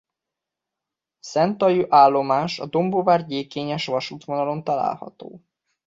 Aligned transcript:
A 1.19 1.19
szentai 1.19 1.85
állomás 1.89 2.59
a 2.59 2.65
Dombóvár–Gyékényes-vasútvonalon 2.65 4.63
található. 4.63 5.41